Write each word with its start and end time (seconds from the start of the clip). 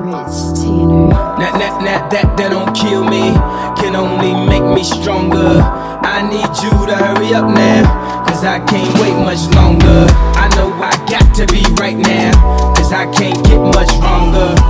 That, 0.00 1.52
that, 1.60 1.74
that, 1.84 2.10
that, 2.10 2.36
that 2.36 2.50
don't 2.50 2.72
kill 2.74 3.04
me, 3.04 3.36
can 3.76 3.94
only 3.96 4.32
make 4.48 4.64
me 4.74 4.82
stronger. 4.82 5.60
I 6.00 6.24
need 6.24 6.48
you 6.64 6.72
to 6.88 6.96
hurry 6.96 7.34
up 7.34 7.52
now, 7.52 8.24
cause 8.24 8.44
I 8.44 8.64
can't 8.64 8.92
wait 9.00 9.12
much 9.12 9.44
longer. 9.54 10.06
I 10.40 10.48
know 10.56 10.72
I 10.80 10.96
got 11.04 11.34
to 11.36 11.46
be 11.52 11.60
right 11.76 11.96
now, 11.96 12.32
cause 12.74 12.92
I 12.92 13.10
can't 13.12 13.44
get 13.44 13.60
much 13.60 13.92
longer. 14.00 14.69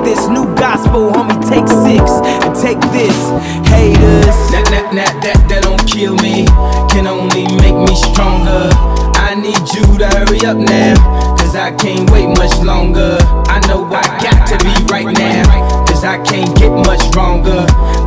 this. 2.91 3.17
Haters. 3.67 4.37
That, 4.53 4.67
that, 4.71 4.87
that, 4.95 5.13
that, 5.23 5.39
that 5.49 5.63
don't 5.63 5.83
kill 5.87 6.15
me. 6.23 6.45
Can 6.93 7.07
only 7.07 7.43
make 7.59 7.75
me 7.75 7.95
stronger. 7.95 8.69
I 9.17 9.35
need 9.35 9.59
you 9.75 9.97
to 9.97 10.07
hurry 10.07 10.45
up 10.45 10.57
now. 10.57 10.95
Cause 11.35 11.55
I 11.55 11.71
can't 11.75 12.09
wait 12.11 12.27
much 12.37 12.55
longer. 12.63 13.17
I 13.51 13.59
know 13.67 13.83
I 13.91 14.03
got 14.21 14.47
to 14.51 14.57
be 14.63 14.73
right 14.91 15.11
now. 15.11 15.85
Cause 15.85 16.03
I 16.03 16.21
can't 16.23 16.55
get 16.57 16.71
much 16.71 17.01
stronger. 17.07 17.65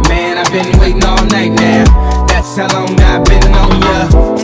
Man, 0.08 0.38
I've 0.38 0.52
been 0.52 0.78
waiting 0.78 1.04
all 1.04 1.24
night 1.26 1.52
now. 1.52 2.26
That's 2.26 2.56
how 2.56 2.68
long 2.72 2.98
I've 3.00 3.24
been 3.24 3.52
on 3.52 3.80
ya. 3.82 4.43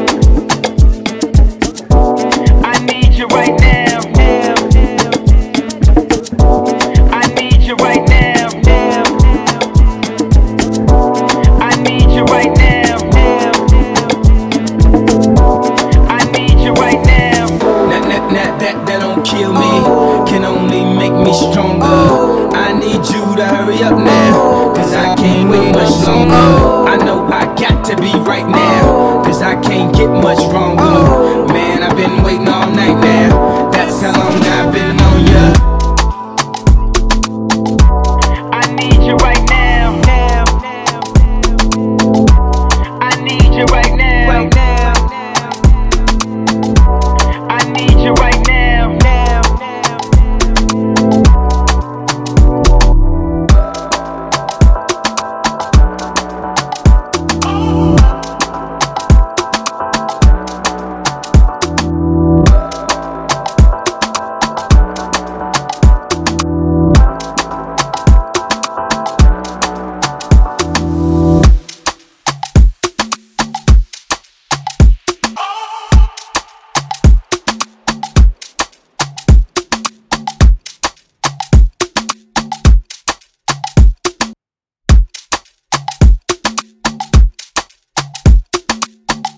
Hurry 23.70 23.84
up 23.84 23.98
now, 23.98 24.74
cause 24.74 24.94
I 24.94 25.14
can't 25.14 25.50
wait 25.50 25.72
much 25.72 26.06
longer. 26.06 26.34
I 26.34 26.96
know 26.96 27.26
I 27.26 27.44
got 27.54 27.84
to 27.86 27.96
be 27.96 28.12
right 28.12 28.46
now, 28.46 29.22
cause 29.22 29.42
I 29.42 29.60
can't 29.60 29.94
get 29.94 30.08
much 30.08 30.38
wrong. 30.52 31.09